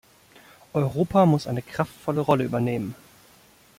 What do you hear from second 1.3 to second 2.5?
eine kraftvolle Rolle